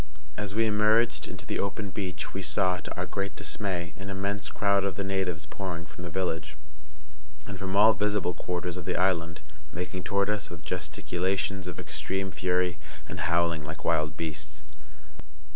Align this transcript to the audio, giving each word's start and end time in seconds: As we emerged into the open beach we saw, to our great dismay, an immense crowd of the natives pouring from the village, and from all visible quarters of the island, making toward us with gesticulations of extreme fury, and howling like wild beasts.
As 0.35 0.55
we 0.55 0.65
emerged 0.65 1.27
into 1.27 1.45
the 1.45 1.59
open 1.59 1.91
beach 1.91 2.33
we 2.33 2.41
saw, 2.41 2.77
to 2.77 2.95
our 2.97 3.05
great 3.05 3.35
dismay, 3.35 3.93
an 3.99 4.09
immense 4.09 4.49
crowd 4.49 4.83
of 4.83 4.95
the 4.95 5.03
natives 5.03 5.45
pouring 5.45 5.85
from 5.85 6.03
the 6.03 6.09
village, 6.09 6.57
and 7.45 7.59
from 7.59 7.75
all 7.75 7.93
visible 7.93 8.33
quarters 8.33 8.77
of 8.77 8.85
the 8.85 8.95
island, 8.95 9.41
making 9.71 10.01
toward 10.03 10.27
us 10.27 10.49
with 10.49 10.65
gesticulations 10.65 11.67
of 11.67 11.79
extreme 11.79 12.31
fury, 12.31 12.79
and 13.07 13.19
howling 13.29 13.61
like 13.63 13.85
wild 13.85 14.17
beasts. 14.17 14.63